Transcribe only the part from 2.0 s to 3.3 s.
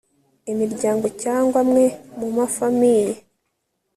mumafamiye